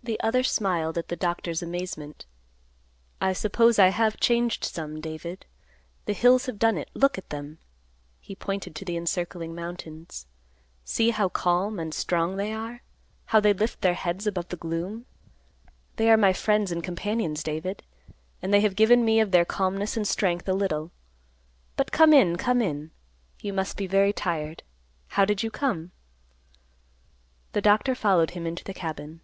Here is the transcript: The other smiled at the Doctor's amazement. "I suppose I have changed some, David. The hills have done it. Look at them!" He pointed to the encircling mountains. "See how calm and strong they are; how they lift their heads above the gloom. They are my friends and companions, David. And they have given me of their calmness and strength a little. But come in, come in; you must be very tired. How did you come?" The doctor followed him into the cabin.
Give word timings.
The 0.00 0.20
other 0.20 0.42
smiled 0.42 0.96
at 0.96 1.08
the 1.08 1.16
Doctor's 1.16 1.62
amazement. 1.62 2.24
"I 3.20 3.34
suppose 3.34 3.78
I 3.78 3.88
have 3.88 4.18
changed 4.18 4.64
some, 4.64 5.02
David. 5.02 5.44
The 6.06 6.14
hills 6.14 6.46
have 6.46 6.58
done 6.58 6.78
it. 6.78 6.88
Look 6.94 7.18
at 7.18 7.28
them!" 7.28 7.58
He 8.18 8.34
pointed 8.34 8.74
to 8.76 8.86
the 8.86 8.96
encircling 8.96 9.54
mountains. 9.54 10.24
"See 10.82 11.10
how 11.10 11.28
calm 11.28 11.78
and 11.78 11.92
strong 11.92 12.36
they 12.36 12.54
are; 12.54 12.80
how 13.26 13.38
they 13.40 13.52
lift 13.52 13.82
their 13.82 13.92
heads 13.92 14.26
above 14.26 14.48
the 14.48 14.56
gloom. 14.56 15.04
They 15.96 16.08
are 16.10 16.16
my 16.16 16.32
friends 16.32 16.72
and 16.72 16.82
companions, 16.82 17.42
David. 17.42 17.82
And 18.40 18.50
they 18.54 18.62
have 18.62 18.76
given 18.76 19.04
me 19.04 19.20
of 19.20 19.30
their 19.30 19.44
calmness 19.44 19.94
and 19.94 20.08
strength 20.08 20.48
a 20.48 20.54
little. 20.54 20.90
But 21.76 21.92
come 21.92 22.14
in, 22.14 22.36
come 22.36 22.62
in; 22.62 22.92
you 23.42 23.52
must 23.52 23.76
be 23.76 23.86
very 23.86 24.14
tired. 24.14 24.62
How 25.08 25.26
did 25.26 25.42
you 25.42 25.50
come?" 25.50 25.90
The 27.52 27.60
doctor 27.60 27.94
followed 27.94 28.30
him 28.30 28.46
into 28.46 28.64
the 28.64 28.72
cabin. 28.72 29.20